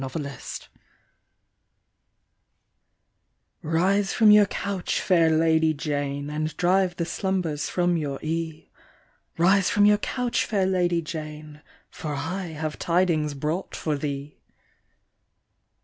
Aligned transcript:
XVlSE 3.61 4.11
from 4.11 4.31
your 4.31 4.47
couch, 4.47 4.99
fair 4.99 5.29
Lady 5.29 5.75
Jane, 5.75 6.27
And 6.31 6.57
drive 6.57 6.95
the 6.95 7.05
slumbers 7.05 7.69
from 7.69 7.97
your 7.97 8.17
ee', 8.23 8.71
Rise 9.37 9.69
from 9.69 9.85
your 9.85 9.99
couch, 9.99 10.43
fair 10.43 10.65
Lady 10.65 11.03
Jane, 11.03 11.61
For 11.91 12.15
I 12.15 12.45
have 12.47 12.79
tidings 12.79 13.35
brought 13.35 13.75
for 13.75 13.95
thee.'' 13.95 14.39